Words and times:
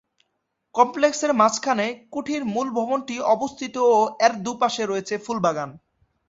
কমপ্লেক্সের 0.75 1.31
মাঝখানে 1.33 1.85
কুঠির 2.13 2.41
মূল 2.53 2.67
ভবনটি 2.77 3.15
অবস্থিত 3.35 3.75
ও 3.91 3.97
এর 4.25 4.33
দুপাশে 4.45 4.83
রয়েছে 4.85 5.15
ফুল 5.25 5.37
বাগান। 5.45 5.69